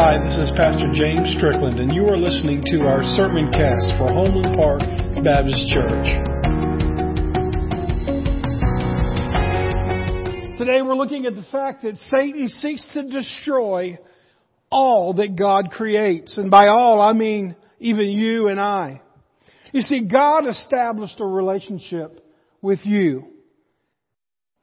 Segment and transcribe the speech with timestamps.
[0.00, 4.06] Hi, this is Pastor James Strickland, and you are listening to our sermon cast for
[4.12, 4.78] Homeland Park
[5.24, 6.06] Baptist Church.
[10.56, 13.98] Today we're looking at the fact that Satan seeks to destroy
[14.70, 16.38] all that God creates.
[16.38, 19.02] And by all, I mean even you and I.
[19.72, 22.24] You see, God established a relationship
[22.62, 23.24] with you.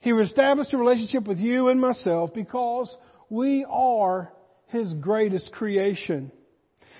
[0.00, 2.96] He established a relationship with you and myself because
[3.28, 4.32] we are
[4.68, 6.32] His greatest creation.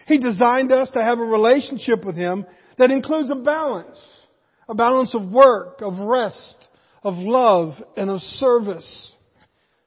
[0.07, 2.47] He designed us to have a relationship with Him
[2.79, 3.98] that includes a balance.
[4.69, 6.57] A balance of work, of rest,
[7.02, 9.12] of love, and of service.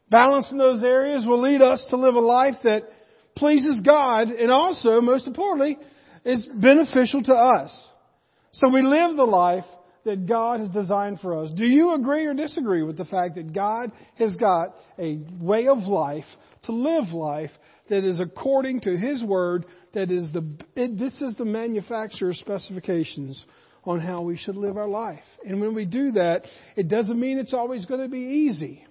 [0.09, 2.83] Balance in those areas will lead us to live a life that
[3.35, 5.77] pleases God and also, most importantly,
[6.25, 7.87] is beneficial to us.
[8.51, 9.65] So we live the life
[10.05, 11.51] that God has designed for us.
[11.51, 15.79] Do you agree or disagree with the fact that God has got a way of
[15.79, 16.25] life
[16.63, 17.51] to live life
[17.89, 20.45] that is according to His Word, that is the,
[20.75, 23.43] it, this is the manufacturer's specifications
[23.83, 25.23] on how we should live our life.
[25.45, 26.43] And when we do that,
[26.75, 28.85] it doesn't mean it's always going to be easy,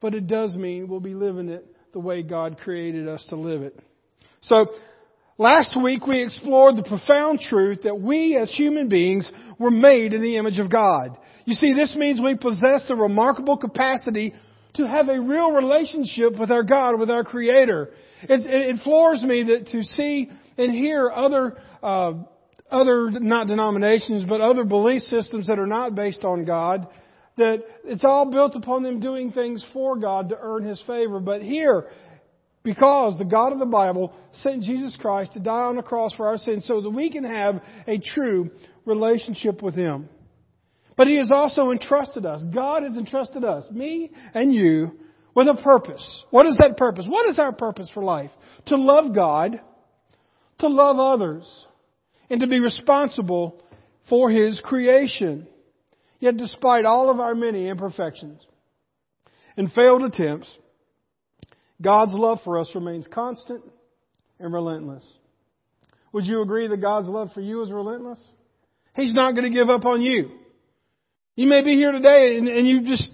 [0.00, 3.62] but it does mean we'll be living it the way God created us to live
[3.62, 3.78] it.
[4.42, 4.66] So,
[5.38, 10.20] Last week we explored the profound truth that we as human beings were made in
[10.20, 11.18] the image of God.
[11.46, 14.34] You see, this means we possess the remarkable capacity
[14.74, 17.90] to have a real relationship with our God, with our Creator.
[18.22, 22.12] It, it floors me that to see and hear other, uh,
[22.70, 26.86] other, not denominations, but other belief systems that are not based on God,
[27.36, 31.20] that it's all built upon them doing things for God to earn His favor.
[31.20, 31.88] But here,
[32.62, 36.26] because the God of the Bible sent Jesus Christ to die on the cross for
[36.26, 38.50] our sins so that we can have a true
[38.84, 40.08] relationship with Him.
[40.96, 42.42] But He has also entrusted us.
[42.54, 44.98] God has entrusted us, me and you,
[45.34, 46.24] with a purpose.
[46.30, 47.06] What is that purpose?
[47.08, 48.30] What is our purpose for life?
[48.66, 49.60] To love God,
[50.58, 51.44] to love others,
[52.30, 53.62] and to be responsible
[54.08, 55.46] for His creation.
[56.20, 58.40] Yet despite all of our many imperfections
[59.56, 60.50] and failed attempts,
[61.80, 63.64] God's love for us remains constant
[64.38, 65.04] and relentless.
[66.12, 68.22] Would you agree that God's love for you is relentless?
[68.94, 70.30] He's not going to give up on you.
[71.34, 73.10] You may be here today and, and you just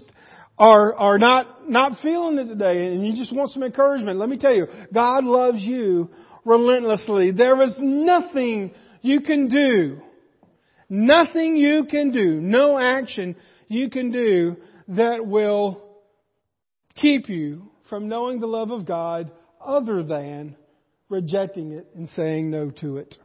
[0.59, 4.19] are, are not, not feeling it today and you just want some encouragement.
[4.19, 6.09] Let me tell you, God loves you
[6.43, 7.31] relentlessly.
[7.31, 8.71] There is nothing
[9.01, 10.01] you can do,
[10.89, 13.37] nothing you can do, no action
[13.69, 14.57] you can do
[14.89, 15.81] that will
[16.95, 19.31] keep you from knowing the love of God
[19.65, 20.55] other than
[21.07, 23.15] rejecting it and saying no to it.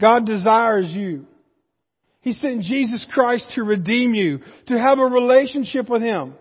[0.00, 1.26] God desires you.
[2.26, 6.34] He sent Jesus Christ to redeem you, to have a relationship with Him.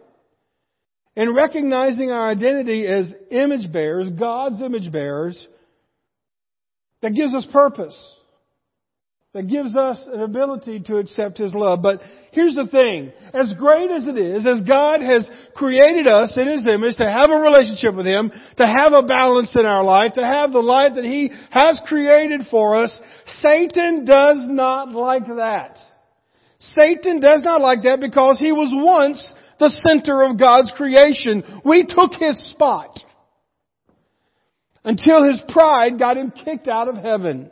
[1.16, 5.48] And recognizing our identity as image bearers, God's image bearers,
[7.04, 7.96] that gives us purpose
[9.36, 11.82] that gives us an ability to accept His love.
[11.82, 12.00] But
[12.32, 13.12] here's the thing.
[13.34, 17.30] As great as it is, as God has created us in His image to have
[17.30, 20.94] a relationship with Him, to have a balance in our life, to have the life
[20.96, 22.98] that He has created for us,
[23.42, 25.80] Satan does not like that.
[26.58, 31.44] Satan does not like that because he was once the center of God's creation.
[31.66, 32.98] We took his spot
[34.86, 37.52] until his pride got him kicked out of heaven.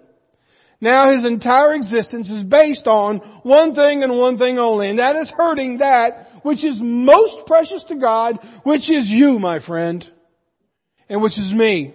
[0.83, 5.15] Now his entire existence is based on one thing and one thing only, and that
[5.15, 10.05] is hurting that which is most precious to God, which is you, my friend,
[11.07, 11.93] and which is me.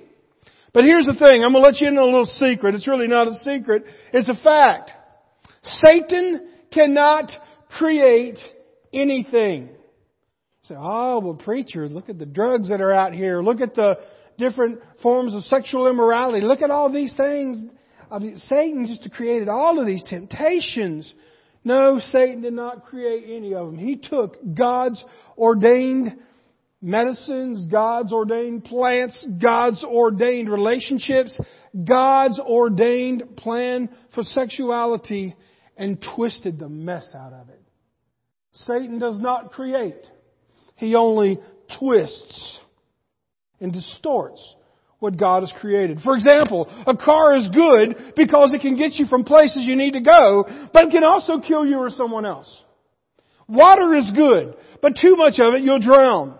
[0.72, 2.74] But here's the thing, I'm gonna let you in on a little secret.
[2.74, 3.84] It's really not a secret,
[4.14, 4.90] it's a fact.
[5.62, 7.30] Satan cannot
[7.78, 8.38] create
[8.90, 9.68] anything.
[10.62, 13.42] say, oh, well preacher, look at the drugs that are out here.
[13.42, 13.98] Look at the
[14.38, 16.40] different forms of sexual immorality.
[16.40, 17.62] Look at all these things.
[18.10, 21.12] I mean, Satan just created all of these temptations.
[21.64, 23.78] No, Satan did not create any of them.
[23.78, 25.04] He took God's
[25.36, 26.16] ordained
[26.80, 31.38] medicines, God's ordained plants, God's ordained relationships,
[31.84, 35.34] God's ordained plan for sexuality
[35.76, 37.62] and twisted the mess out of it.
[38.52, 40.06] Satan does not create.
[40.76, 41.40] He only
[41.78, 42.58] twists
[43.60, 44.40] and distorts
[44.98, 46.00] what God has created.
[46.02, 49.92] For example, a car is good because it can get you from places you need
[49.92, 52.52] to go, but it can also kill you or someone else.
[53.46, 56.34] Water is good, but too much of it you'll drown.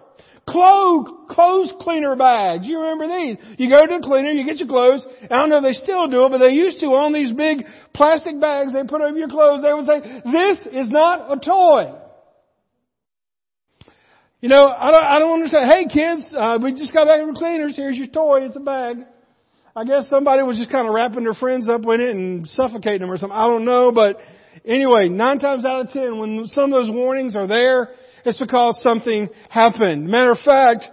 [0.47, 2.67] Clothes, clothes cleaner bags.
[2.67, 3.37] You remember these?
[3.59, 5.07] You go to the cleaner, you get your clothes.
[5.23, 7.67] I don't know if they still do it, but they used to on these big
[7.95, 9.63] plastic bags they put over your clothes.
[9.63, 11.93] They would say, this is not a toy.
[14.41, 15.69] You know, I don't, I don't understand.
[15.69, 17.75] Hey kids, uh, we just got back from cleaners.
[17.75, 18.45] Here's your toy.
[18.45, 18.99] It's a bag.
[19.75, 23.01] I guess somebody was just kind of wrapping their friends up with it and suffocating
[23.01, 23.37] them or something.
[23.37, 24.19] I don't know, but
[24.65, 27.91] anyway, nine times out of ten, when some of those warnings are there,
[28.25, 30.07] it's because something happened.
[30.07, 30.85] Matter of fact,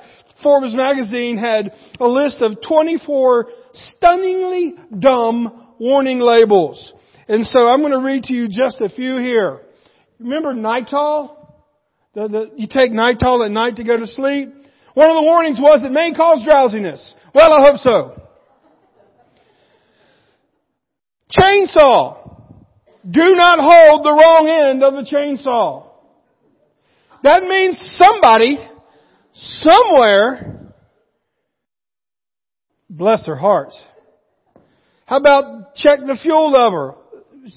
[0.41, 3.47] Forbes magazine had a list of 24
[3.95, 6.93] stunningly dumb warning labels.
[7.27, 9.61] And so I'm going to read to you just a few here.
[10.19, 11.44] Remember Nytol?
[12.15, 14.53] The, the, you take Nytol at night to go to sleep.
[14.93, 17.13] One of the warnings was it may cause drowsiness.
[17.33, 18.21] Well, I hope so.
[21.37, 22.25] Chainsaw.
[23.09, 25.85] Do not hold the wrong end of the chainsaw.
[27.21, 28.57] That means somebody,
[29.33, 30.71] somewhere,
[32.89, 33.79] bless their hearts.
[35.05, 36.95] How about check the fuel lever?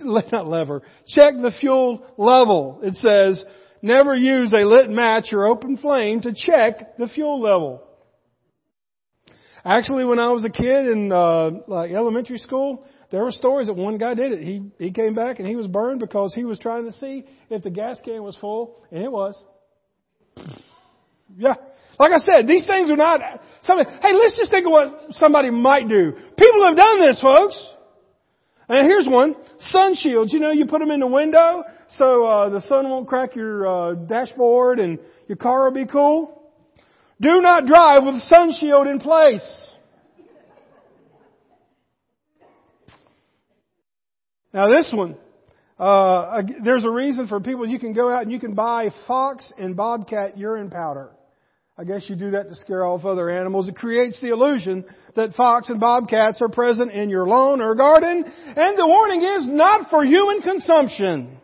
[0.33, 0.83] Not lever.
[1.07, 2.81] Check the fuel level.
[2.83, 3.43] It says,
[3.83, 7.83] never use a lit match or open flame to check the fuel level.
[9.65, 13.75] Actually, when I was a kid in uh, like elementary school, there were stories that
[13.75, 14.43] one guy did it.
[14.43, 17.63] He he came back and he was burned because he was trying to see if
[17.63, 19.41] the gas can was full, and it was.
[21.37, 21.55] Yeah.
[21.99, 23.21] Like I said, these things are not
[23.63, 23.87] something.
[24.01, 26.13] Hey, let's just think of what somebody might do.
[26.13, 27.73] People have done this, folks.
[28.69, 30.33] And here's one: sun shields.
[30.33, 31.65] You know, you put them in the window
[31.97, 36.35] so uh, the sun won't crack your uh, dashboard and your car will be cool.
[37.21, 39.67] Do not drive with a sun shield in place.
[44.53, 45.17] Now this one,
[45.79, 47.67] uh, there's a reason for people.
[47.67, 51.11] You can go out and you can buy fox and bobcat urine powder.
[51.81, 53.69] I guess you do that to scare off other animals.
[53.69, 54.85] It creates the illusion
[55.15, 58.25] that fox and bobcats are present in your lawn or garden.
[58.25, 61.39] And the warning is not for human consumption.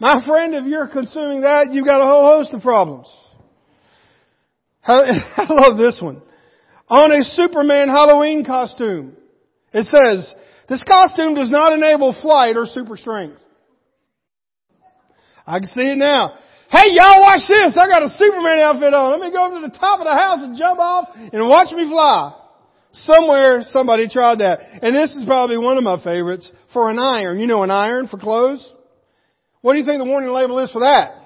[0.00, 3.06] My friend, if you're consuming that, you've got a whole host of problems.
[4.84, 6.22] I love this one.
[6.88, 9.14] On a Superman Halloween costume,
[9.74, 10.34] it says,
[10.70, 13.38] this costume does not enable flight or super strength.
[15.46, 16.38] I can see it now.
[16.70, 17.76] Hey, y'all watch this.
[17.76, 19.10] I got a Superman outfit on.
[19.10, 21.72] Let me go up to the top of the house and jump off and watch
[21.72, 22.36] me fly.
[22.92, 24.60] Somewhere somebody tried that.
[24.80, 27.40] And this is probably one of my favorites for an iron.
[27.40, 28.64] You know an iron for clothes?
[29.62, 31.16] What do you think the warning label is for that?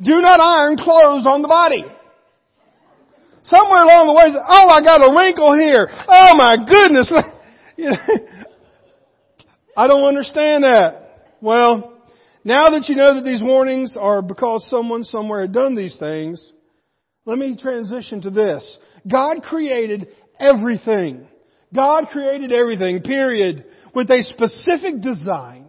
[0.00, 1.84] Do not iron clothes on the body.
[3.46, 5.88] Somewhere along the way, oh, I got a wrinkle here.
[5.90, 7.12] Oh my goodness.
[9.76, 11.00] I don't understand that.
[11.40, 11.93] Well,
[12.44, 16.52] now that you know that these warnings are because someone somewhere had done these things,
[17.24, 18.78] let me transition to this.
[19.10, 20.08] God created
[20.38, 21.26] everything.
[21.74, 23.64] God created everything, period,
[23.94, 25.66] with a specific design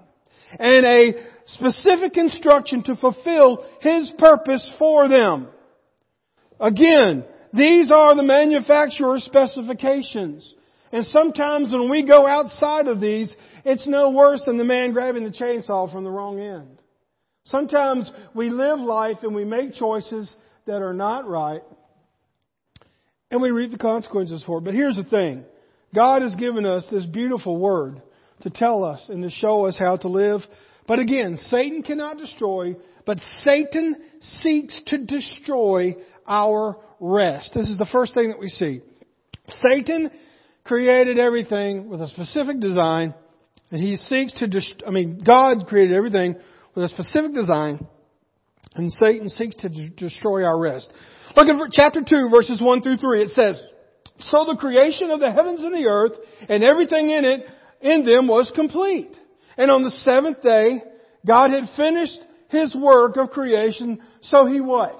[0.60, 1.13] and a
[1.48, 5.48] specific instruction to fulfill His purpose for them.
[6.60, 7.24] Again,
[7.54, 10.54] these are the manufacturer's specifications.
[10.95, 15.25] And sometimes when we go outside of these, it's no worse than the man grabbing
[15.25, 16.80] the chainsaw from the wrong end.
[17.44, 20.33] Sometimes we live life and we make choices
[20.65, 21.59] that are not right,
[23.30, 24.63] and we reap the consequences for it.
[24.63, 25.44] But here's the thing
[25.94, 28.01] God has given us this beautiful word
[28.44, 30.44] to tell us and to show us how to live.
[30.88, 35.95] But again, Satan cannot destroy, but Satan seeks to destroy
[36.25, 37.51] our rest.
[37.53, 38.79] This is the first thing that we see.
[39.62, 40.10] Satan
[40.65, 43.13] created everything with a specific design,
[43.72, 46.36] and he seeks to, dest- I mean, God created everything
[46.74, 47.88] with a specific design,
[48.75, 50.91] and Satan seeks to d- destroy our rest.
[51.36, 53.24] Look at chapter 2, verses 1 through 3.
[53.24, 53.62] It says,
[54.19, 56.13] So the creation of the heavens and the earth,
[56.50, 57.45] and everything in it,
[57.81, 59.15] in them was complete.
[59.57, 60.81] And on the seventh day,
[61.25, 62.17] God had finished
[62.50, 65.00] His work of creation, so He what?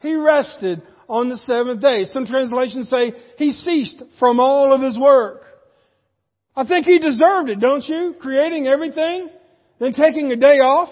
[0.00, 2.04] He rested on the seventh day.
[2.04, 5.42] Some translations say he ceased from all of his work.
[6.54, 8.14] I think he deserved it, don't you?
[8.20, 9.28] Creating everything,
[9.80, 10.90] then taking a day off.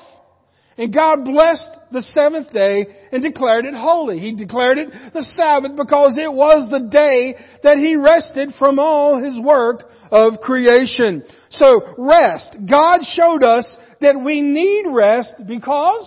[0.77, 4.19] And God blessed the seventh day and declared it holy.
[4.19, 9.23] He declared it the Sabbath because it was the day that He rested from all
[9.23, 11.25] His work of creation.
[11.51, 12.57] So rest.
[12.69, 13.67] God showed us
[14.01, 16.07] that we need rest because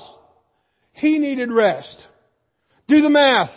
[0.94, 1.98] He needed rest.
[2.88, 3.51] Do the math.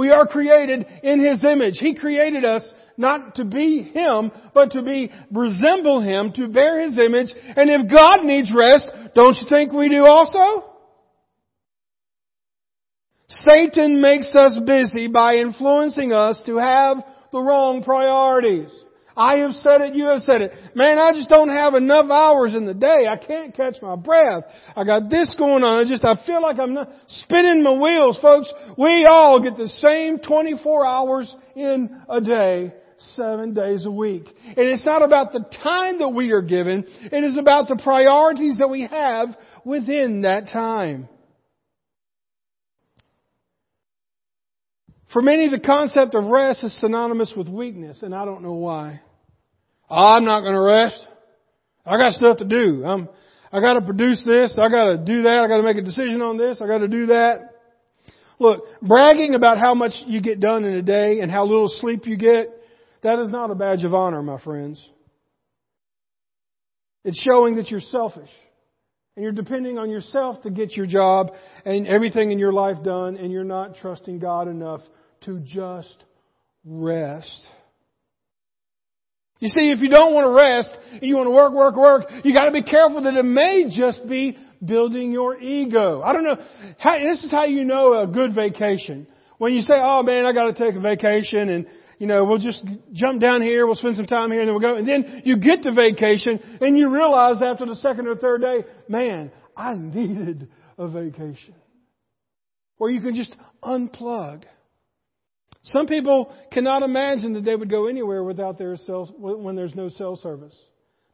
[0.00, 1.74] We are created in His image.
[1.78, 2.66] He created us
[2.96, 7.28] not to be Him, but to be, resemble Him, to bear His image.
[7.54, 10.64] And if God needs rest, don't you think we do also?
[13.28, 16.96] Satan makes us busy by influencing us to have
[17.30, 18.70] the wrong priorities.
[19.16, 20.52] I have said it, you have said it.
[20.74, 23.06] Man, I just don't have enough hours in the day.
[23.10, 24.44] I can't catch my breath.
[24.76, 25.86] I got this going on.
[25.86, 28.52] I just, I feel like I'm not spinning my wheels, folks.
[28.78, 32.72] We all get the same 24 hours in a day,
[33.14, 34.26] seven days a week.
[34.44, 36.84] And it's not about the time that we are given.
[37.00, 39.28] It is about the priorities that we have
[39.64, 41.08] within that time.
[45.12, 49.00] For many, the concept of rest is synonymous with weakness, and I don't know why.
[49.88, 51.04] Ah, I'm not going to rest.
[51.84, 52.84] I got stuff to do.
[52.84, 53.08] I'm,
[53.52, 54.56] I got to produce this.
[54.56, 55.42] I got to do that.
[55.42, 56.60] I got to make a decision on this.
[56.62, 57.56] I got to do that.
[58.38, 62.06] Look, bragging about how much you get done in a day and how little sleep
[62.06, 62.48] you get,
[63.02, 64.82] that is not a badge of honor, my friends.
[67.04, 68.30] It's showing that you're selfish.
[69.16, 71.32] And you're depending on yourself to get your job
[71.64, 74.80] and everything in your life done, and you're not trusting God enough
[75.22, 76.04] to just
[76.64, 77.46] rest.
[79.40, 82.24] You see, if you don't want to rest and you want to work, work, work,
[82.24, 86.02] you got to be careful that it may just be building your ego.
[86.02, 86.36] I don't know.
[86.78, 89.06] How, this is how you know a good vacation.
[89.38, 91.66] When you say, "Oh man, I got to take a vacation," and
[92.00, 92.64] you know, we'll just
[92.94, 94.76] jump down here, we'll spend some time here, and then we'll go.
[94.76, 98.64] And then you get to vacation, and you realize after the second or third day,
[98.88, 101.54] man, I needed a vacation.
[102.78, 104.44] Where you can just unplug.
[105.62, 109.90] Some people cannot imagine that they would go anywhere without their cell, when there's no
[109.90, 110.56] cell service.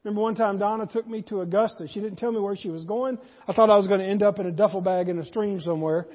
[0.04, 1.88] Remember one time Donna took me to Augusta.
[1.88, 3.18] She didn't tell me where she was going.
[3.48, 5.60] I thought I was going to end up in a duffel bag in a stream
[5.60, 6.06] somewhere.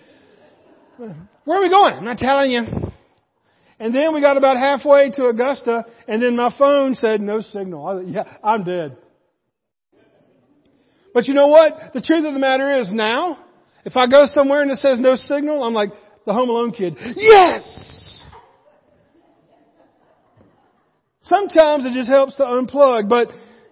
[0.98, 1.96] Where are we going?
[1.96, 2.91] I'm not telling you.
[3.82, 7.88] And then we got about halfway to Augusta, and then my phone said no signal.
[7.88, 8.96] I, yeah, I'm dead.
[11.16, 11.92] But you know what?
[11.92, 13.44] The truth of the matter is now,
[13.84, 15.90] if I go somewhere and it says no signal, I'm like
[16.28, 16.96] the Home Alone kid.
[17.16, 18.24] Yes!
[21.22, 23.30] Sometimes it just helps to unplug, but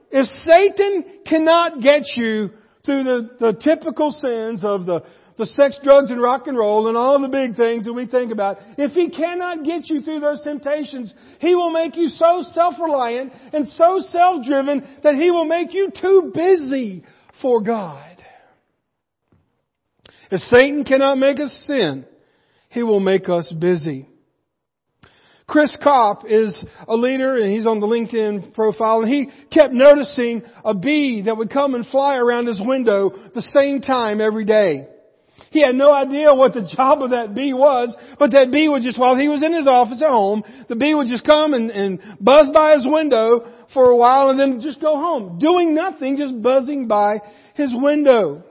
[0.10, 2.50] if Satan cannot get you
[2.84, 5.04] through the, the typical sins of the,
[5.39, 8.34] the sex, drugs, and rock and roll and all the big things that we think
[8.34, 13.31] about, if he cannot get you through those temptations, he will make you so self-reliant
[13.53, 17.05] and so self-driven that he will make you too busy
[17.41, 18.22] for God.
[20.29, 22.05] If Satan cannot make us sin,
[22.67, 24.10] he will make us busy.
[25.48, 30.43] Chris Kopp is a leader and he's on the LinkedIn profile and he kept noticing
[30.65, 34.89] a bee that would come and fly around his window the same time every day.
[35.51, 38.84] He had no idea what the job of that bee was, but that bee would
[38.84, 41.72] just, while he was in his office at home, the bee would just come and,
[41.72, 46.18] and buzz by his window for a while and then just go home, doing nothing,
[46.18, 47.20] just buzzing by
[47.56, 48.44] his window.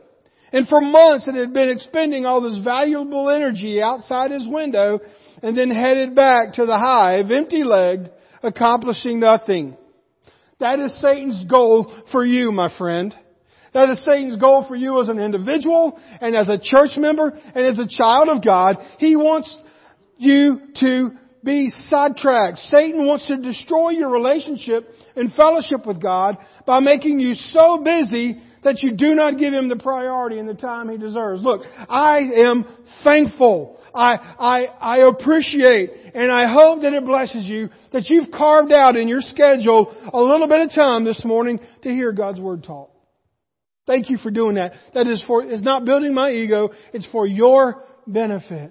[0.52, 4.98] And for months it had been expending all this valuable energy outside his window
[5.42, 8.10] and then headed back to the hive, empty-legged,
[8.42, 9.76] accomplishing nothing.
[10.58, 13.14] That is Satan's goal for you, my friend.
[13.74, 17.64] That is Satan's goal for you as an individual and as a church member and
[17.64, 18.76] as a child of God.
[18.98, 19.56] He wants
[20.16, 21.10] you to
[21.44, 22.58] be sidetracked.
[22.58, 28.40] Satan wants to destroy your relationship and fellowship with God by making you so busy
[28.64, 31.42] that you do not give him the priority and the time he deserves.
[31.42, 32.66] Look, I am
[33.04, 38.72] thankful I, I, I appreciate and I hope that it blesses you that you've carved
[38.72, 42.64] out in your schedule a little bit of time this morning to hear God's Word
[42.64, 42.90] taught.
[43.88, 44.74] Thank you for doing that.
[44.92, 48.70] That is for, it's not building my ego, it's for your benefit.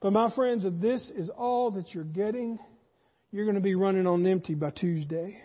[0.00, 2.60] But my friends, if this is all that you're getting,
[3.32, 5.36] you're going to be running on empty by Tuesday.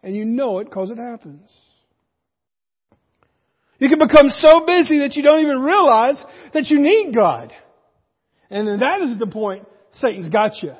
[0.00, 1.50] And you know it because it happens.
[3.80, 6.22] You can become so busy that you don't even realize
[6.54, 7.52] that you need God.
[8.48, 10.72] And then that is the point Satan's got you.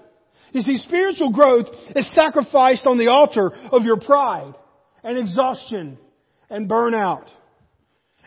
[0.52, 1.66] You see, spiritual growth
[1.97, 4.55] is sacrificed on the altar of your pride
[5.02, 5.99] and exhaustion
[6.50, 7.26] and burnout.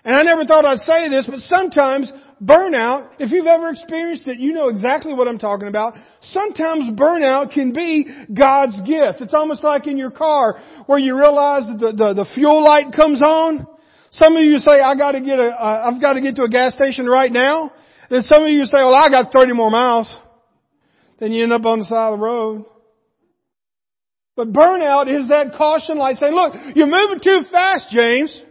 [0.03, 2.11] And I never thought I'd say this, but sometimes
[2.41, 5.95] burnout, if you've ever experienced it, you know exactly what I'm talking about.
[6.21, 9.21] Sometimes burnout can be God's gift.
[9.21, 12.93] It's almost like in your car where you realize that the, the, the fuel light
[12.95, 13.67] comes on
[14.11, 16.73] some of you say, I gotta get a, uh, I've gotta get to a gas
[16.73, 17.71] station right now.
[18.09, 20.13] Then some of you say, well, I got 30 more miles.
[21.19, 22.65] Then you end up on the side of the road.
[24.39, 28.41] But burnout is that caution light saying, look, you're moving too fast, James.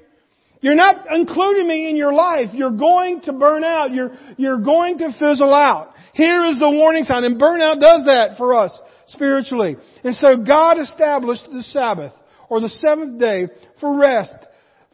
[0.60, 2.50] You're not including me in your life.
[2.52, 3.94] You're going to burn out.
[3.94, 5.94] You're, you're going to fizzle out.
[6.12, 7.24] Here is the warning sign.
[7.24, 9.76] And burnout does that for us spiritually.
[10.04, 12.12] And so God established the Sabbath
[12.50, 13.46] or the seventh day
[13.80, 14.34] for rest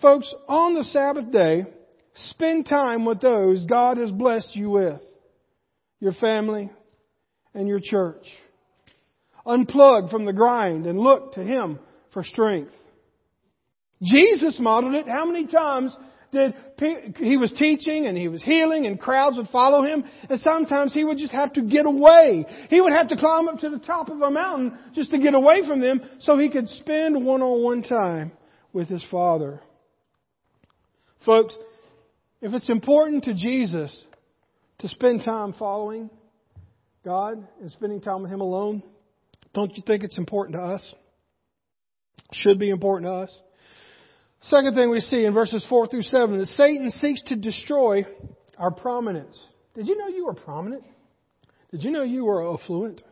[0.01, 1.65] Folks, on the Sabbath day,
[2.15, 5.01] spend time with those God has blessed you with.
[5.99, 6.71] Your family
[7.55, 8.27] and your church.
[9.47, 11.79] Unplugged from the grind and looked to Him
[12.13, 12.73] for strength.
[14.03, 15.09] Jesus modeled it.
[15.09, 15.97] How many times
[16.33, 16.55] did
[17.19, 21.05] he was teaching and he was healing and crowds would follow him and sometimes he
[21.05, 22.45] would just have to get away.
[22.71, 25.35] He would have to climb up to the top of a mountain just to get
[25.35, 28.33] away from them so he could spend one-on-one time
[28.73, 29.61] with his Father.
[31.25, 31.57] Folks,
[32.43, 34.05] if it's important to Jesus
[34.81, 36.11] to spend time following
[37.05, 38.83] God and spending time with Him alone,
[39.55, 40.95] don't you think it's important to us?
[42.33, 43.39] Should be important to us.
[44.43, 48.05] Second thing we see in verses 4 through 7 that Satan seeks to destroy
[48.59, 49.39] our prominence.
[49.75, 50.85] Did you know you were prominent?
[51.71, 53.03] Did you know you were affluent?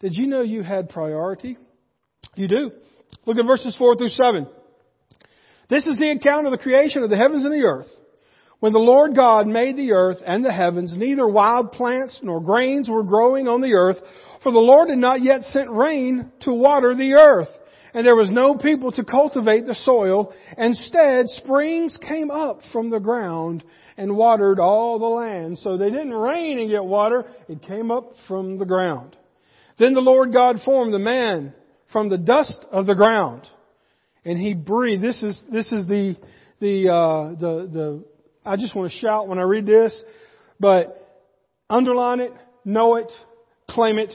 [0.00, 1.56] Did you know you had priority?
[2.34, 2.72] You do.
[3.24, 4.46] Look at verses 4 through 7.
[5.70, 7.88] This is the account of the creation of the heavens and the earth.
[8.60, 12.88] When the Lord God made the earth and the heavens, neither wild plants nor grains
[12.88, 13.98] were growing on the earth,
[14.42, 17.48] for the Lord had not yet sent rain to water the earth
[17.94, 20.32] and there was no people to cultivate the soil.
[20.56, 23.64] Instead, springs came up from the ground
[23.96, 25.58] and watered all the land.
[25.58, 29.16] So they didn't rain and get water, it came up from the ground.
[29.78, 31.54] Then the Lord God formed the man
[31.92, 33.42] from the dust of the ground.
[34.24, 35.02] And he breathed.
[35.02, 36.16] This is, this is the,
[36.60, 38.04] the, uh, the, the,
[38.48, 39.94] I just want to shout when I read this,
[40.58, 41.06] but
[41.68, 42.32] underline it,
[42.64, 43.12] know it,
[43.68, 44.14] claim it.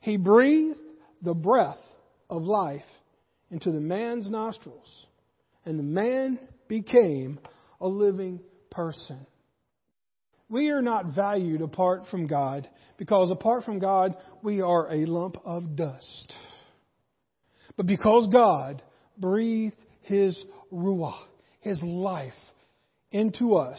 [0.00, 0.80] He breathed
[1.20, 1.78] the breath
[2.30, 2.80] of life
[3.50, 4.88] into the man's nostrils,
[5.66, 7.38] and the man became
[7.78, 8.40] a living
[8.70, 9.26] person.
[10.48, 12.66] We are not valued apart from God
[12.96, 16.32] because apart from God, we are a lump of dust.
[17.76, 18.80] But because God
[19.18, 20.42] breathed His
[20.72, 21.18] Ruah,
[21.60, 22.32] His life,
[23.10, 23.78] into us,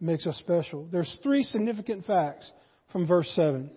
[0.00, 0.88] makes us special.
[0.90, 2.50] There's three significant facts
[2.92, 3.70] from verse 7.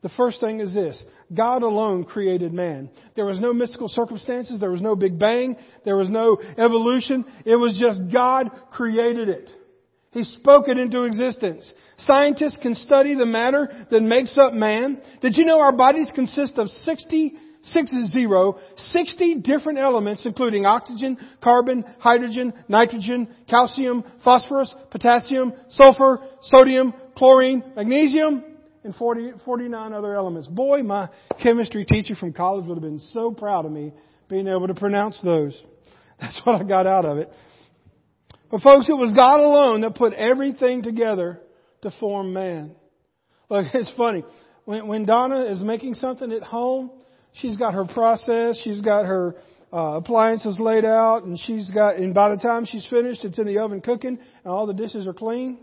[0.00, 1.02] The first thing is this
[1.34, 2.90] God alone created man.
[3.16, 7.24] There was no mystical circumstances, there was no Big Bang, there was no evolution.
[7.44, 9.50] It was just God created it.
[10.12, 11.70] He spoke it into existence.
[11.98, 15.02] Scientists can study the matter that makes up man.
[15.20, 18.04] Did you know our bodies consist of 60, 60,
[18.76, 28.44] 60 different elements including oxygen, carbon, hydrogen, nitrogen, calcium, phosphorus, potassium, sulfur, sodium, chlorine, magnesium,
[28.84, 30.48] and 40, 49 other elements.
[30.48, 31.08] Boy, my
[31.42, 33.92] chemistry teacher from college would have been so proud of me
[34.28, 35.60] being able to pronounce those.
[36.20, 37.30] That's what I got out of it.
[38.50, 41.40] But folks, it was God alone that put everything together
[41.82, 42.72] to form man.
[43.50, 44.24] Look, it's funny.
[44.64, 46.90] When, when Donna is making something at home,
[47.34, 49.36] she's got her process, she's got her
[49.72, 53.46] uh, appliances laid out, and she's got, and by the time she's finished, it's in
[53.46, 55.58] the oven cooking, and all the dishes are clean.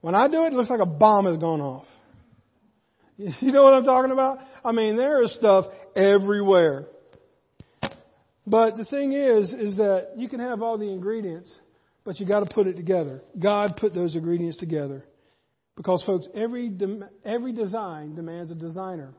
[0.00, 1.86] When I do it, it looks like a bomb has gone off.
[3.40, 4.38] You know what I'm talking about?
[4.64, 6.86] I mean, there is stuff everywhere.
[8.46, 11.52] But the thing is, is that you can have all the ingredients,
[12.02, 13.22] but you got to put it together.
[13.38, 15.04] God put those ingredients together.
[15.76, 16.72] Because folks, every,
[17.24, 19.12] every design demands a designer.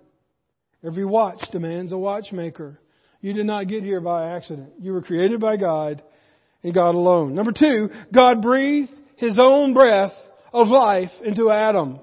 [0.86, 2.80] Every watch demands a watchmaker.
[3.22, 4.72] You did not get here by accident.
[4.80, 6.02] You were created by God
[6.64, 7.36] and God alone.
[7.36, 10.14] Number two, God breathed His own breath
[10.52, 12.00] of life into Adam.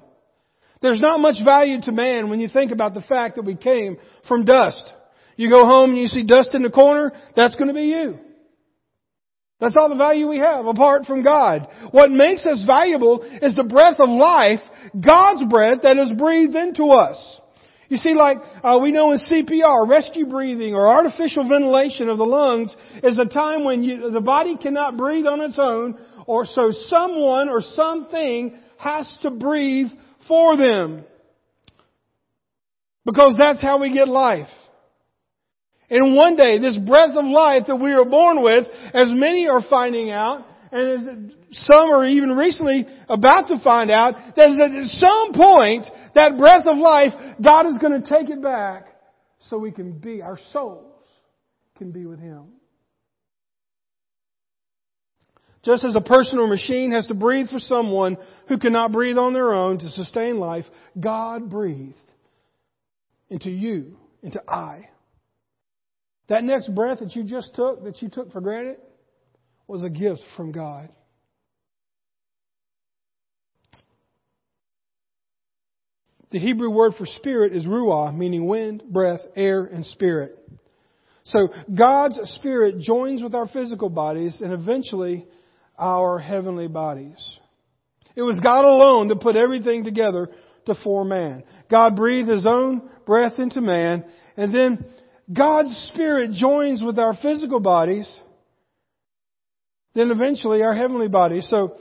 [0.80, 3.98] There's not much value to man when you think about the fact that we came
[4.28, 4.92] from dust.
[5.36, 8.18] You go home and you see dust in the corner, that's going to be you.
[9.60, 11.66] That's all the value we have apart from God.
[11.90, 14.60] What makes us valuable is the breath of life,
[15.04, 17.40] God's breath that is breathed into us.
[17.88, 22.24] You see, like uh, we know in CPR, rescue breathing or artificial ventilation of the
[22.24, 26.70] lungs is a time when you, the body cannot breathe on its own, or so
[26.86, 29.88] someone or something has to breathe
[30.26, 31.04] for them.
[33.06, 34.48] Because that's how we get life.
[35.88, 39.62] And one day, this breath of life that we are born with, as many are
[39.70, 45.86] finding out, and some are even recently about to find out, that at some point,
[46.14, 48.86] that breath of life, God is going to take it back
[49.48, 51.04] so we can be, our souls
[51.76, 52.48] can be with Him.
[55.64, 58.16] Just as a person or machine has to breathe for someone
[58.48, 60.64] who cannot breathe on their own to sustain life,
[60.98, 61.96] God breathed
[63.28, 64.88] into you, into I.
[66.28, 68.76] That next breath that you just took, that you took for granted,
[69.68, 70.88] was a gift from God.
[76.30, 80.36] The Hebrew word for spirit is ruah, meaning wind, breath, air, and spirit.
[81.24, 85.26] So God's spirit joins with our physical bodies and eventually
[85.78, 87.16] our heavenly bodies.
[88.16, 90.28] It was God alone that put everything together
[90.66, 91.44] to form man.
[91.70, 94.04] God breathed His own breath into man,
[94.36, 94.84] and then
[95.32, 98.08] God's Spirit joins with our physical bodies,
[99.94, 101.48] then eventually our heavenly bodies.
[101.48, 101.76] So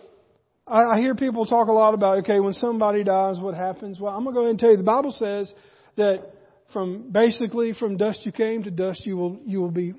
[0.65, 4.00] I hear people talk a lot about, okay, when somebody dies, what happens?
[4.00, 5.52] Well, I'm going to go ahead and tell you, the Bible says
[5.96, 6.34] that
[6.74, 9.93] from basically from dust you came to dust you will, you will be,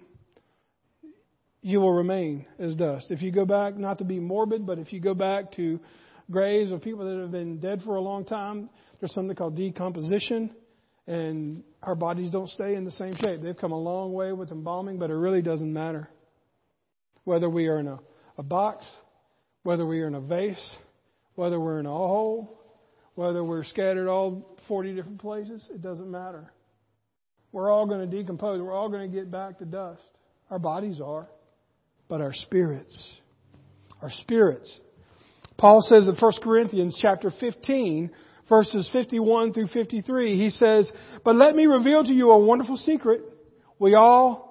[1.62, 3.06] you will remain as dust.
[3.10, 5.80] If you go back, not to be morbid, but if you go back to
[6.30, 8.68] graves of people that have been dead for a long time,
[9.00, 10.50] there's something called decomposition
[11.06, 13.40] and our bodies don't stay in the same shape.
[13.40, 16.10] They've come a long way with embalming, but it really doesn't matter.
[17.28, 18.00] Whether we are in a,
[18.38, 18.86] a box,
[19.62, 20.56] whether we are in a vase,
[21.34, 22.58] whether we're in a hole,
[23.16, 26.50] whether we're scattered all 40 different places, it doesn't matter.
[27.52, 28.62] We're all going to decompose.
[28.62, 30.00] We're all going to get back to dust.
[30.48, 31.28] Our bodies are,
[32.08, 32.98] but our spirits,
[34.00, 34.74] our spirits.
[35.58, 38.10] Paul says in 1 Corinthians chapter 15,
[38.48, 40.90] verses 51 through 53, he says,
[41.26, 43.20] But let me reveal to you a wonderful secret.
[43.78, 44.47] We all,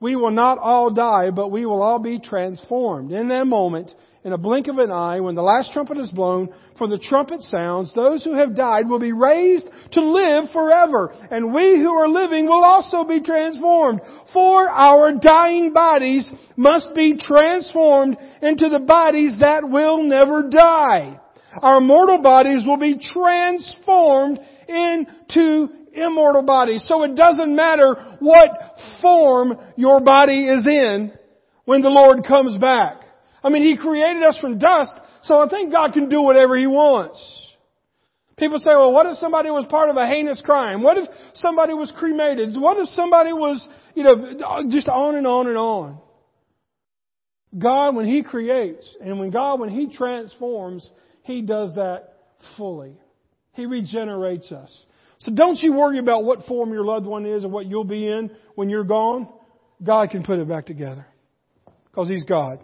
[0.00, 3.10] we will not all die, but we will all be transformed.
[3.10, 3.92] In that moment,
[4.24, 7.42] in a blink of an eye, when the last trumpet is blown, for the trumpet
[7.42, 11.12] sounds, those who have died will be raised to live forever.
[11.30, 14.00] And we who are living will also be transformed.
[14.32, 21.20] For our dying bodies must be transformed into the bodies that will never die
[21.62, 25.68] our mortal bodies will be transformed into
[26.00, 26.84] immortal bodies.
[26.86, 28.50] So it doesn't matter what
[29.00, 31.12] form your body is in
[31.64, 33.02] when the Lord comes back.
[33.42, 36.66] I mean, He created us from dust, so I think God can do whatever He
[36.66, 37.18] wants.
[38.36, 40.82] People say, well, what if somebody was part of a heinous crime?
[40.82, 42.50] What if somebody was cremated?
[42.56, 45.98] What if somebody was, you know, just on and on and on?
[47.58, 50.88] God, when He creates, and when God, when He transforms,
[51.28, 52.14] he does that
[52.56, 52.94] fully.
[53.52, 54.74] He regenerates us.
[55.20, 58.06] So don't you worry about what form your loved one is and what you'll be
[58.06, 59.28] in when you're gone.
[59.82, 61.06] God can put it back together.
[61.90, 62.60] Because He's God.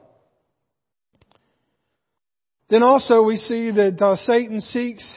[2.70, 5.08] Then also we see that uh, Satan seeks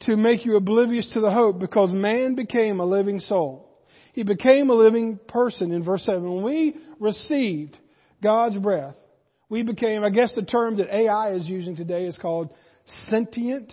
[0.00, 3.68] to make you oblivious to the hope because man became a living soul.
[4.12, 6.22] He became a living person in verse 7.
[6.22, 7.78] When we received
[8.22, 8.96] God's breath,
[9.48, 12.50] we became, I guess the term that AI is using today is called
[13.10, 13.72] sentient,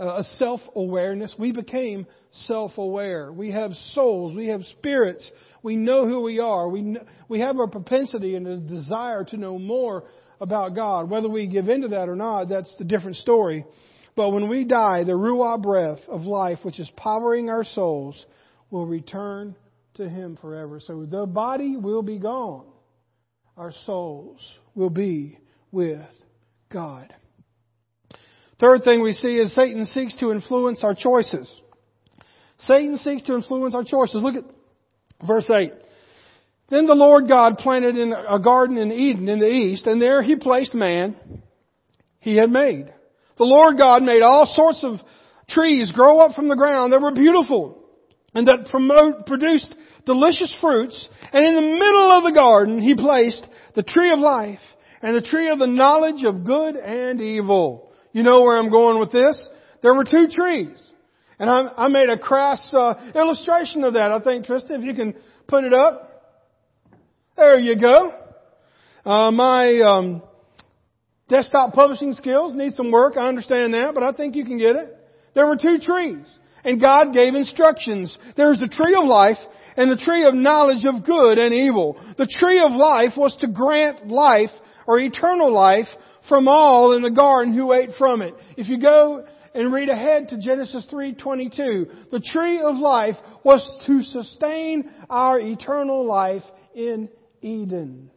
[0.00, 1.34] Uh, a self awareness.
[1.38, 2.06] We became
[2.46, 3.30] self aware.
[3.30, 4.34] We have souls.
[4.34, 5.30] We have spirits.
[5.62, 6.70] We know who we are.
[6.70, 6.96] We,
[7.28, 10.04] we have a propensity and a desire to know more
[10.40, 11.10] about God.
[11.10, 13.66] Whether we give into that or not, that's the different story.
[14.16, 18.24] But when we die, the Ruah breath of life, which is powering our souls,
[18.70, 19.54] will return
[19.94, 20.80] to Him forever.
[20.80, 22.64] So the body will be gone.
[23.58, 24.40] Our souls
[24.74, 25.38] will be
[25.70, 26.00] with
[26.72, 27.14] God.
[28.60, 31.50] Third thing we see is Satan seeks to influence our choices.
[32.60, 34.22] Satan seeks to influence our choices.
[34.22, 34.44] Look at
[35.26, 35.72] verse 8.
[36.68, 40.22] Then the Lord God planted in a garden in Eden in the east, and there
[40.22, 41.16] he placed man
[42.18, 42.92] he had made.
[43.38, 45.00] The Lord God made all sorts of
[45.48, 47.82] trees grow up from the ground that were beautiful
[48.34, 51.08] and that promote, produced delicious fruits.
[51.32, 54.60] And in the middle of the garden, he placed the tree of life
[55.02, 57.89] and the tree of the knowledge of good and evil.
[58.12, 59.48] You know where I'm going with this?
[59.82, 60.90] There were two trees.
[61.38, 64.10] And I, I made a crass uh, illustration of that.
[64.10, 65.14] I think, Tristan, if you can
[65.46, 66.06] put it up.
[67.36, 68.14] There you go.
[69.04, 70.22] Uh, my um,
[71.28, 73.16] desktop publishing skills need some work.
[73.16, 74.96] I understand that, but I think you can get it.
[75.34, 76.26] There were two trees.
[76.62, 78.16] And God gave instructions.
[78.36, 79.38] There's the tree of life
[79.76, 81.98] and the tree of knowledge of good and evil.
[82.18, 84.50] The tree of life was to grant life
[84.86, 85.86] or eternal life
[86.28, 88.34] from all in the garden who ate from it.
[88.56, 94.02] If you go and read ahead to Genesis 3:22, the tree of life was to
[94.02, 97.08] sustain our eternal life in
[97.42, 98.10] Eden.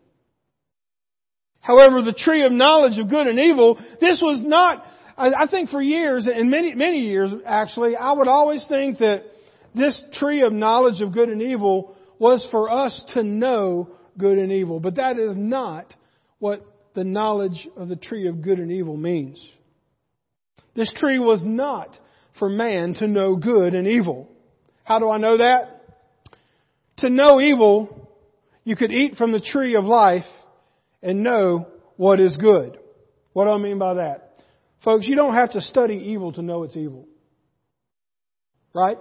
[1.59, 4.85] However, the tree of knowledge of good and evil, this was not
[5.15, 9.23] I think for years, and many, many years actually, I would always think that
[9.75, 14.51] this tree of knowledge of good and evil was for us to know good and
[14.51, 14.79] evil.
[14.79, 15.93] But that is not
[16.39, 19.43] what the knowledge of the tree of good and evil means.
[20.75, 21.97] This tree was not
[22.39, 24.29] for man to know good and evil.
[24.83, 25.81] How do I know that?
[26.97, 28.09] To know evil,
[28.63, 30.25] you could eat from the tree of life
[31.01, 32.77] and know what is good.
[33.33, 34.41] What do I mean by that?
[34.83, 37.07] Folks, you don't have to study evil to know it's evil.
[38.73, 38.97] Right?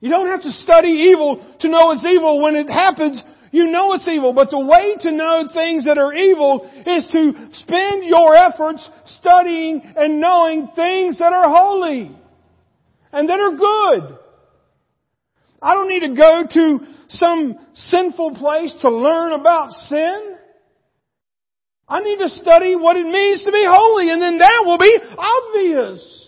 [0.00, 2.42] You don't have to study evil to know it's evil.
[2.42, 6.14] When it happens, You know it's evil, but the way to know things that are
[6.14, 8.88] evil is to spend your efforts
[9.18, 12.16] studying and knowing things that are holy
[13.12, 14.18] and that are good.
[15.60, 20.36] I don't need to go to some sinful place to learn about sin.
[21.86, 24.96] I need to study what it means to be holy and then that will be
[25.18, 26.21] obvious.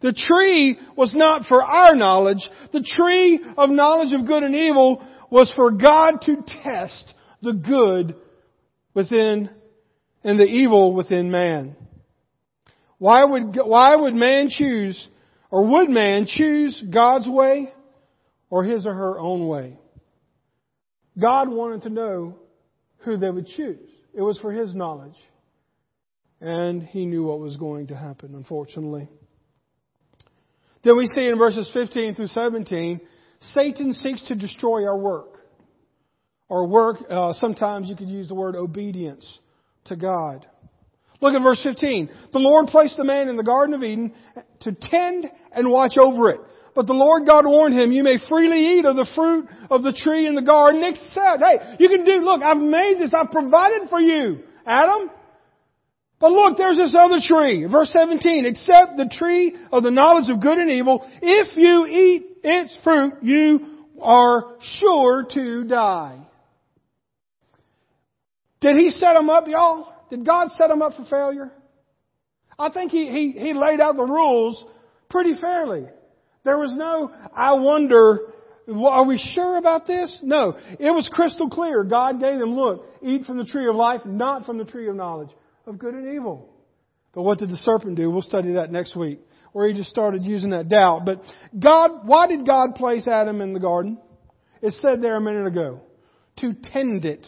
[0.00, 2.48] The tree was not for our knowledge.
[2.72, 8.16] The tree of knowledge of good and evil was for God to test the good
[8.94, 9.50] within
[10.24, 11.76] and the evil within man.
[12.98, 15.08] Why would, why would man choose,
[15.50, 17.72] or would man choose God's way
[18.50, 19.78] or his or her own way?
[21.18, 22.36] God wanted to know
[22.98, 23.88] who they would choose.
[24.14, 25.16] It was for his knowledge.
[26.40, 29.08] And he knew what was going to happen, unfortunately.
[30.82, 33.00] Then we see in verses 15 through 17,
[33.40, 35.38] Satan seeks to destroy our work.
[36.48, 39.38] Our work, uh, sometimes you could use the word obedience
[39.86, 40.46] to God.
[41.20, 42.10] Look at verse 15.
[42.32, 44.12] The Lord placed the man in the Garden of Eden
[44.60, 46.40] to tend and watch over it.
[46.74, 49.92] But the Lord God warned him, you may freely eat of the fruit of the
[49.92, 53.88] tree in the garden, except, hey, you can do, look, I've made this, I've provided
[53.88, 55.10] for you, Adam.
[56.20, 57.64] But look, there's this other tree.
[57.64, 62.36] Verse 17, except the tree of the knowledge of good and evil, if you eat
[62.44, 66.20] its fruit, you are sure to die.
[68.60, 69.94] Did he set them up, y'all?
[70.10, 71.50] Did God set them up for failure?
[72.58, 74.62] I think he, he, he laid out the rules
[75.08, 75.86] pretty fairly.
[76.44, 78.18] There was no, I wonder,
[78.68, 80.18] are we sure about this?
[80.22, 80.58] No.
[80.78, 81.82] It was crystal clear.
[81.82, 84.96] God gave them, look, eat from the tree of life, not from the tree of
[84.96, 85.30] knowledge
[85.70, 86.50] of good and evil.
[87.12, 88.10] But what did the serpent do?
[88.10, 89.20] We'll study that next week.
[89.52, 91.04] Where he just started using that doubt.
[91.04, 91.22] But
[91.58, 93.98] God, why did God place Adam in the garden?
[94.62, 95.80] It said there a minute ago.
[96.40, 97.26] To tend it.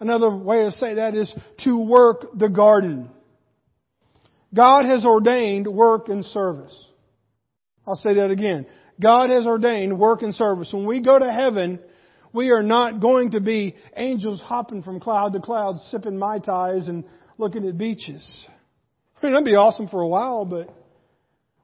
[0.00, 1.32] Another way to say that is
[1.64, 3.10] to work the garden.
[4.54, 6.74] God has ordained work and service.
[7.86, 8.66] I'll say that again.
[9.00, 10.70] God has ordained work and service.
[10.72, 11.78] When we go to heaven,
[12.32, 16.88] we are not going to be angels hopping from cloud to cloud, sipping Mai Tais
[16.88, 17.04] and
[17.42, 18.46] looking at beaches.
[19.20, 20.72] I mean, that'd be awesome for a while, but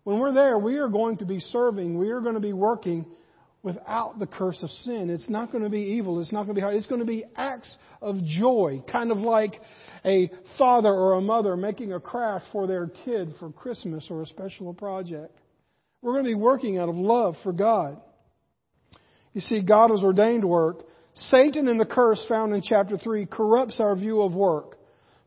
[0.02, 1.96] when we're there, we are going to be serving.
[1.96, 3.06] We are going to be working
[3.62, 5.08] without the curse of sin.
[5.08, 6.20] It's not going to be evil.
[6.20, 6.74] It's not going to be hard.
[6.74, 9.60] It's going to be acts of joy, kind of like
[10.04, 14.26] a father or a mother making a craft for their kid for Christmas or a
[14.26, 15.38] special project.
[16.02, 18.00] We're going to be working out of love for God.
[19.32, 20.84] You see, God has ordained work.
[21.14, 24.77] Satan and the curse found in chapter 3 corrupts our view of work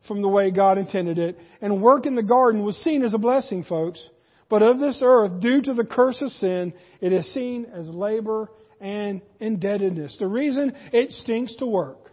[0.06, 1.38] from the way God intended it.
[1.60, 4.00] And work in the garden was seen as a blessing, folks.
[4.48, 8.50] But of this earth, due to the curse of sin, it is seen as labor
[8.80, 10.16] and indebtedness.
[10.18, 12.10] The reason it stinks to work,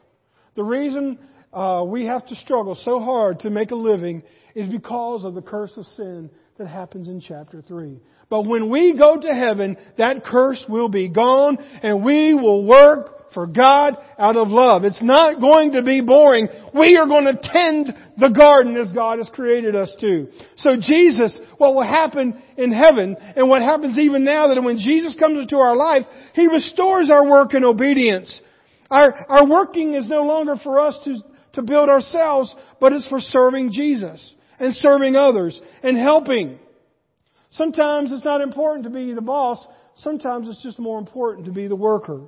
[0.55, 1.19] the reason
[1.51, 4.23] uh, we have to struggle so hard to make a living
[4.55, 8.01] is because of the curse of sin that happens in chapter 3.
[8.29, 13.33] But when we go to heaven, that curse will be gone and we will work
[13.33, 14.83] for God out of love.
[14.83, 16.49] It's not going to be boring.
[16.77, 20.27] We are going to tend the garden as God has created us to.
[20.57, 25.15] So Jesus, what will happen in heaven and what happens even now that when Jesus
[25.17, 28.41] comes into our life, He restores our work in obedience.
[28.91, 33.21] Our, our working is no longer for us to, to build ourselves, but it's for
[33.21, 36.59] serving Jesus and serving others and helping.
[37.51, 39.65] Sometimes it's not important to be the boss.
[39.95, 42.21] Sometimes it's just more important to be the worker.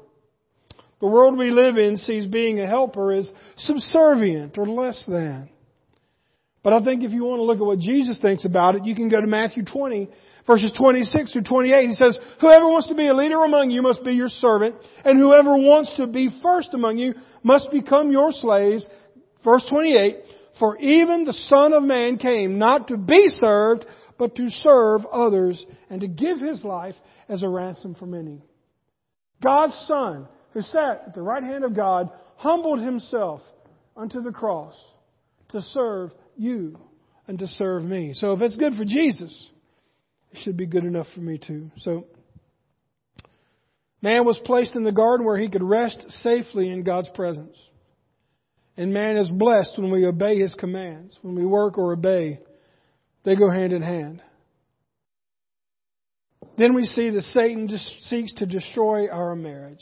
[1.00, 5.50] The world we live in sees being a helper as subservient or less than.
[6.64, 8.94] But I think if you want to look at what Jesus thinks about it, you
[8.94, 10.10] can go to Matthew 20,
[10.46, 11.88] verses 26 through 28.
[11.88, 15.20] He says, Whoever wants to be a leader among you must be your servant, and
[15.20, 18.88] whoever wants to be first among you must become your slaves.
[19.44, 20.18] Verse 28,
[20.60, 23.86] For even the Son of Man came not to be served,
[24.18, 26.96] but to serve others, and to give his life
[27.28, 28.42] as a ransom for many.
[29.42, 33.42] God's Son who sat at the right hand of God, humbled himself
[33.96, 34.76] unto the cross
[35.50, 36.78] to serve you
[37.28, 38.14] and to serve me.
[38.14, 39.50] So if it's good for Jesus,
[40.32, 41.72] it should be good enough for me too.
[41.80, 42.06] So,
[44.02, 47.56] man was placed in the garden where he could rest safely in God's presence.
[48.78, 51.18] And man is blessed when we obey his commands.
[51.22, 52.40] When we work or obey,
[53.24, 54.22] they go hand in hand.
[56.58, 57.70] Then we see that Satan
[58.02, 59.82] seeks to destroy our marriage.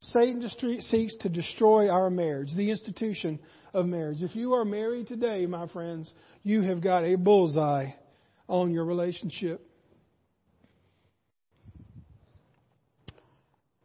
[0.00, 0.42] Satan
[0.80, 3.38] seeks to destroy our marriage, the institution
[3.72, 4.22] of marriage.
[4.22, 6.10] If you are married today, my friends,
[6.42, 7.90] you have got a bullseye
[8.48, 9.66] on your relationship.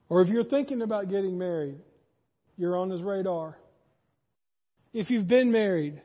[0.10, 1.80] or if you're thinking about getting married,
[2.58, 3.58] you're on his radar.
[5.00, 6.02] If you've been married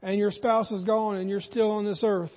[0.00, 2.30] and your spouse is gone and you're still on this earth,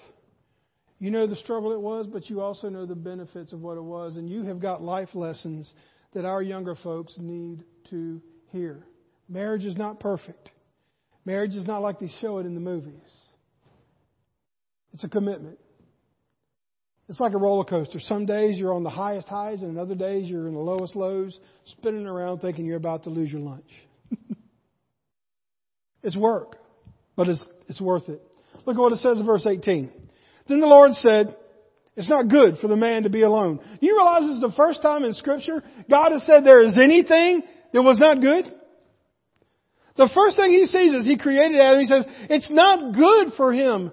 [0.97, 3.83] you know the struggle it was, but you also know the benefits of what it
[3.83, 5.71] was, and you have got life lessons
[6.15, 8.19] that our younger folks need to
[8.51, 8.83] hear.
[9.29, 10.49] Marriage is not perfect.
[11.23, 13.07] Marriage is not like they show it in the movies.
[14.95, 15.59] It's a commitment.
[17.09, 17.99] It's like a roller coaster.
[17.99, 21.39] Some days you're on the highest highs, and other days you're in the lowest lows,
[21.77, 23.69] spinning around thinking you're about to lose your lunch.
[26.05, 26.57] it's work,
[27.15, 28.21] but it's, it's worth it.
[28.65, 29.91] Look at what it says in verse 18.
[30.47, 31.35] Then the Lord said,
[31.95, 33.59] It's not good for the man to be alone.
[33.81, 37.43] You realize this is the first time in Scripture God has said there is anything
[37.73, 38.45] that was not good?
[39.97, 41.79] The first thing he sees is he created Adam.
[41.79, 43.91] He says, It's not good for him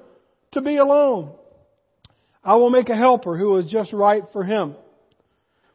[0.53, 1.33] to be alone.
[2.45, 4.75] I will make a helper who is just right for him.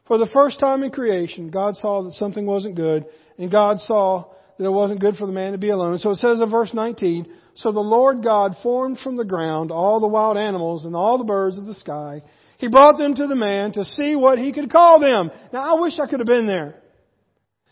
[0.06, 3.06] For the first time in creation, God saw that something wasn't good,
[3.38, 4.26] and God saw
[4.58, 5.98] that it wasn't good for the man to be alone.
[5.98, 10.00] So it says in verse 19, So the Lord God formed from the ground all
[10.00, 12.22] the wild animals and all the birds of the sky.
[12.58, 15.30] He brought them to the man to see what he could call them.
[15.52, 16.74] Now I wish I could have been there.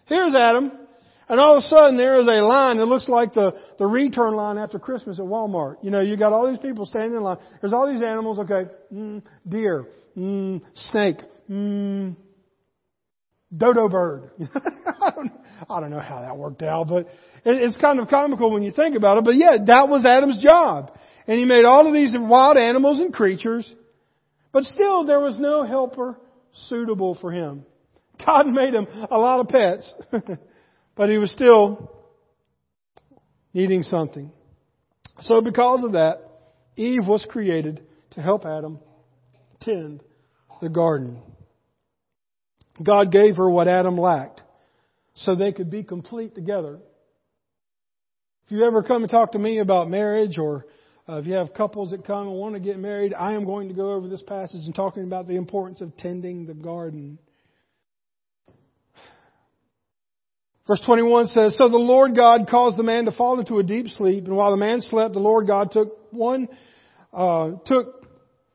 [0.07, 0.71] Here's Adam.
[1.29, 4.35] And all of a sudden there is a line that looks like the, the return
[4.35, 5.79] line after Christmas at Walmart.
[5.83, 7.39] You know, you got all these people standing in line.
[7.61, 11.17] There's all these animals, okay, mm, deer, mm, snake,
[11.51, 12.15] mm,
[13.57, 14.31] dodo bird.
[15.01, 15.33] I, don't,
[15.69, 17.07] I don't know how that worked out, but
[17.45, 19.25] it, it's kind of comical when you think about it.
[19.25, 20.93] But yeah, that was Adam's job.
[21.27, 23.69] And he made all of these wild animals and creatures,
[24.53, 26.19] but still there was no helper
[26.69, 27.65] suitable for him.
[28.25, 29.93] God made him a lot of pets.
[30.97, 31.93] But he was still
[33.53, 34.33] needing something.
[35.21, 36.23] So because of that,
[36.77, 38.81] Eve was created to help Adam
[39.61, 40.03] tend
[40.61, 41.23] the garden.
[42.83, 44.43] God gave her what Adam lacked
[45.15, 46.79] so they could be complete together.
[48.47, 50.67] If you ever come and talk to me about marriage or
[51.09, 53.69] uh, if you have couples that come and want to get married, I am going
[53.69, 57.19] to go over this passage and talking about the importance of tending the garden.
[60.67, 63.87] Verse 21 says, So the Lord God caused the man to fall into a deep
[63.89, 66.49] sleep, and while the man slept, the Lord God took one,
[67.13, 67.96] uh, took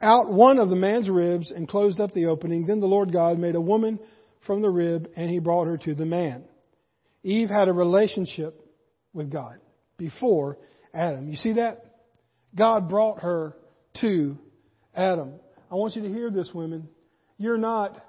[0.02, 2.66] out one of the man's ribs and closed up the opening.
[2.66, 4.00] Then the Lord God made a woman
[4.46, 6.44] from the rib, and he brought her to the man.
[7.24, 8.60] Eve had a relationship
[9.14, 9.58] with God
[9.98, 10.58] before
[10.94, 11.30] Adam.
[11.30, 11.86] You see that?
[12.56, 13.56] God brought her
[14.02, 14.38] to
[14.96, 15.34] Adam.
[15.72, 16.90] I want you to hear this, women.
[17.38, 18.04] You're not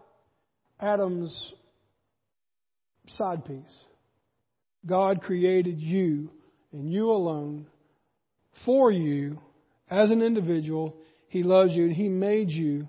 [0.80, 1.52] Adam's
[3.08, 3.76] side piece.
[4.84, 6.30] God created you
[6.72, 7.66] and you alone
[8.64, 9.38] for you
[9.88, 10.96] as an individual.
[11.32, 12.86] He loves you and He made you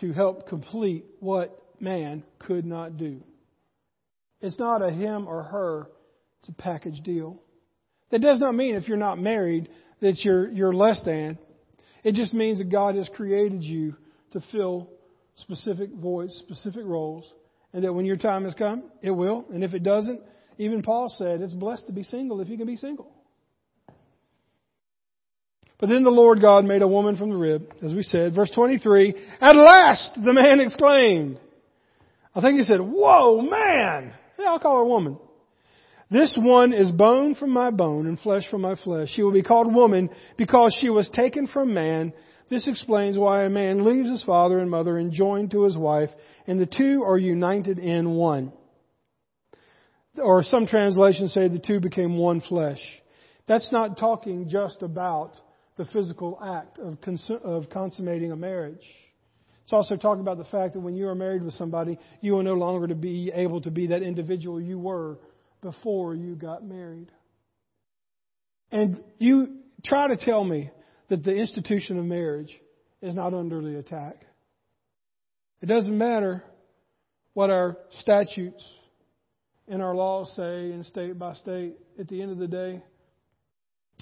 [0.00, 3.20] to help complete what man could not do.
[4.40, 5.90] It's not a him or her,
[6.40, 7.42] it's a package deal.
[8.10, 9.68] That does not mean if you're not married
[10.00, 11.36] that you're, you're less than.
[12.02, 13.96] It just means that God has created you
[14.32, 14.88] to fill
[15.36, 17.30] specific voids, specific roles,
[17.74, 19.44] and that when your time has come, it will.
[19.52, 20.22] And if it doesn't,
[20.56, 23.13] even Paul said, it's blessed to be single if you can be single.
[25.78, 28.34] But then the Lord God made a woman from the rib, as we said.
[28.34, 31.38] Verse 23, At last, the man exclaimed.
[32.34, 34.12] I think he said, Whoa, man!
[34.38, 35.18] Yeah, I'll call her woman.
[36.10, 39.10] This one is bone from my bone and flesh from my flesh.
[39.14, 42.12] She will be called woman because she was taken from man.
[42.50, 46.10] This explains why a man leaves his father and mother and joined to his wife,
[46.46, 48.52] and the two are united in one
[50.22, 52.80] or some translations say the two became one flesh.
[53.46, 55.32] That's not talking just about
[55.76, 56.98] the physical act of,
[57.42, 58.82] of consummating a marriage.
[59.64, 62.42] It's also talking about the fact that when you are married with somebody, you are
[62.42, 65.18] no longer to be able to be that individual you were
[65.62, 67.10] before you got married.
[68.70, 70.70] And you try to tell me
[71.08, 72.52] that the institution of marriage
[73.00, 74.16] is not under the attack.
[75.62, 76.44] It doesn't matter
[77.32, 78.62] what our statutes
[79.66, 82.82] and our laws say in state by state at the end of the day.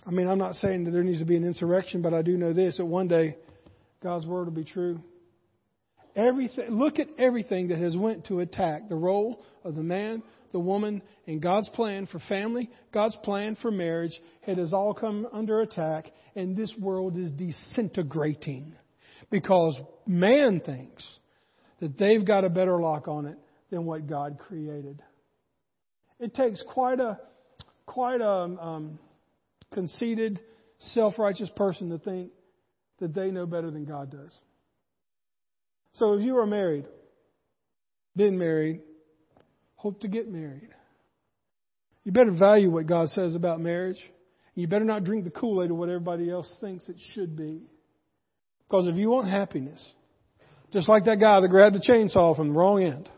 [0.06, 2.36] I mean, I'm not saying that there needs to be an insurrection, but I do
[2.36, 3.36] know this that one day
[4.02, 5.00] God's word will be true.
[6.16, 10.58] Everything, look at everything that has went to attack the role of the man, the
[10.58, 14.12] woman, and God's plan for family, God's plan for marriage.
[14.46, 18.74] It has all come under attack, and this world is disintegrating
[19.30, 21.06] because man thinks
[21.80, 23.38] that they've got a better lock on it
[23.70, 25.00] than what God created.
[26.20, 27.18] It takes quite a
[27.86, 28.98] quite a um,
[29.72, 30.40] conceited,
[30.78, 32.30] self-righteous person to think
[33.00, 34.32] that they know better than God does.
[35.94, 36.86] So if you are married,
[38.16, 38.80] been married,
[39.76, 40.70] hope to get married.
[42.04, 43.98] You better value what God says about marriage.
[44.54, 47.62] You better not drink the Kool Aid of what everybody else thinks it should be.
[48.68, 49.82] Because if you want happiness,
[50.72, 53.08] just like that guy that grabbed the chainsaw from the wrong end,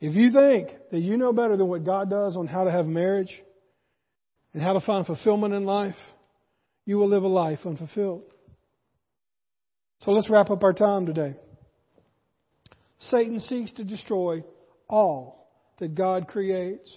[0.00, 2.86] if you think that you know better than what God does on how to have
[2.86, 3.30] marriage
[4.52, 5.96] and how to find fulfillment in life,
[6.84, 8.24] you will live a life unfulfilled.
[10.00, 11.36] So let's wrap up our time today.
[13.10, 14.42] Satan seeks to destroy
[14.88, 15.48] all
[15.78, 16.92] that God creates.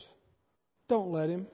[0.89, 1.47] Don't let him.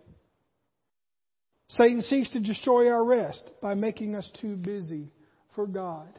[1.69, 5.11] Satan seeks to destroy our rest by making us too busy
[5.55, 6.09] for God.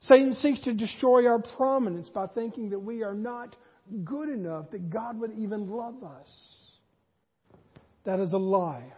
[0.00, 3.56] Satan seeks to destroy our prominence by thinking that we are not
[4.04, 6.28] good enough that God would even love us.
[8.06, 8.92] That is a lie.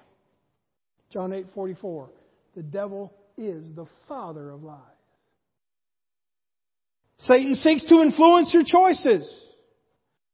[1.11, 2.11] John 8:44.
[2.55, 4.79] The devil is the father of lies.
[7.21, 9.29] Satan seeks to influence your choices.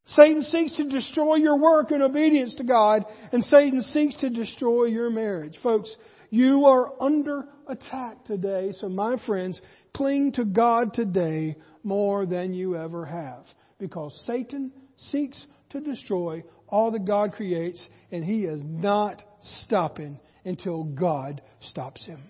[0.06, 4.84] Satan seeks to destroy your work in obedience to God, and Satan seeks to destroy
[4.84, 5.56] your marriage.
[5.62, 5.96] Folks,
[6.28, 9.60] you are under attack today, so my friends,
[9.94, 13.46] cling to God today more than you ever have.
[13.78, 19.22] Because Satan seeks to destroy all that God creates, and he is not
[19.62, 22.22] stopping until God stops him.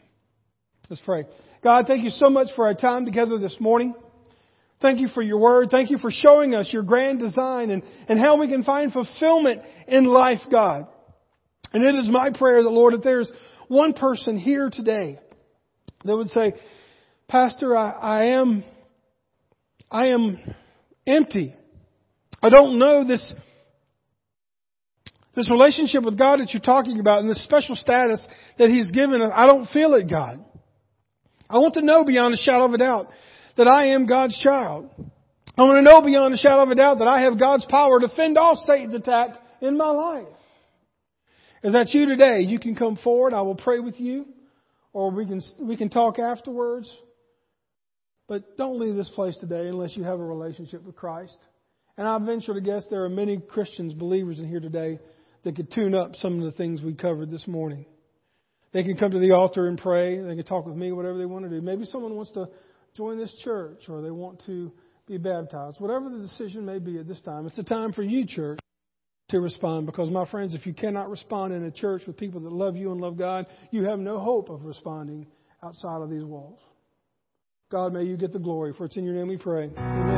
[0.88, 1.24] Let's pray.
[1.62, 3.94] God, thank you so much for our time together this morning.
[4.82, 5.70] Thank you for your word.
[5.70, 9.62] Thank you for showing us your grand design and, and how we can find fulfillment
[9.88, 10.86] in life, God.
[11.72, 13.32] And it is my prayer that, Lord, if there's
[13.68, 15.18] one person here today
[16.04, 16.52] that would say,
[17.28, 18.62] Pastor, I, I am,
[19.90, 20.38] I am
[21.06, 21.54] empty.
[22.42, 23.32] I don't know this,
[25.34, 28.26] this relationship with God that you're talking about and this special status
[28.58, 29.32] that He's given us.
[29.34, 30.44] I don't feel it, God.
[31.48, 33.08] I want to know beyond a shadow of a doubt
[33.56, 34.90] that I am God's child.
[35.56, 38.00] I want to know beyond a shadow of a doubt that I have God's power
[38.00, 39.30] to fend off Satan's attack
[39.60, 40.26] in my life.
[41.62, 43.32] If that's you today, you can come forward.
[43.32, 44.26] I will pray with you,
[44.92, 46.90] or we can we can talk afterwards.
[48.26, 51.36] But don't leave this place today unless you have a relationship with Christ.
[51.96, 54.98] And I venture to guess there are many Christians, believers in here today
[55.44, 57.86] that could tune up some of the things we covered this morning.
[58.72, 60.18] They can come to the altar and pray.
[60.18, 61.60] They can talk with me, whatever they want to do.
[61.60, 62.46] Maybe someone wants to
[62.96, 64.72] join this church or they want to
[65.06, 65.80] be baptized.
[65.80, 68.58] Whatever the decision may be at this time, it's a time for you, church,
[69.28, 69.86] to respond.
[69.86, 72.90] Because, my friends, if you cannot respond in a church with people that love you
[72.90, 75.26] and love God, you have no hope of responding
[75.62, 76.58] outside of these walls.
[77.70, 78.72] God, may you get the glory.
[78.76, 79.70] For it's in your name we pray.
[79.76, 80.13] Amen.